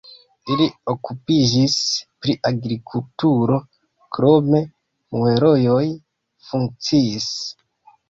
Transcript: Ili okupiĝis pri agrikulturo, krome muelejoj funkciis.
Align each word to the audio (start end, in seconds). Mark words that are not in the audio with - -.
Ili 0.53 0.65
okupiĝis 0.93 1.75
pri 2.23 2.35
agrikulturo, 2.51 3.61
krome 4.19 4.65
muelejoj 4.73 5.81
funkciis. 6.51 7.33